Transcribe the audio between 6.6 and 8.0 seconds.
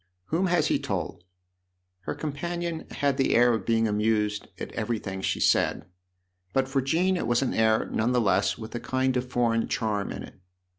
for Jean it was an air,